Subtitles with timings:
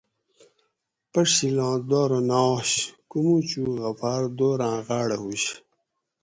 [1.11, 2.69] پھڛیلاں دارو نہ آش
[3.09, 5.43] کوموچوک غفار دوراں غاڑہ ھوش